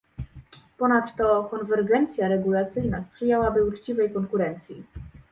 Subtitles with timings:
[0.77, 4.83] Ponadto konwergencja regulacyjna sprzyjałaby uczciwej konkurencji